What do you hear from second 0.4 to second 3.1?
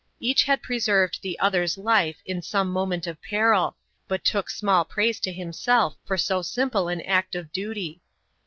had preserved the other's life in some moment